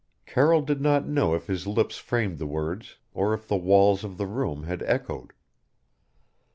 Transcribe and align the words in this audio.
Carroll 0.25 0.63
did 0.63 0.81
not 0.81 1.07
know 1.07 1.35
if 1.35 1.45
his 1.45 1.67
lips 1.67 1.99
framed 1.99 2.39
the 2.39 2.47
words 2.47 2.97
or 3.13 3.35
if 3.35 3.47
the 3.47 3.55
walls 3.55 4.03
of 4.03 4.17
the 4.17 4.25
room 4.25 4.63
had 4.63 4.81
echoed. 4.81 5.31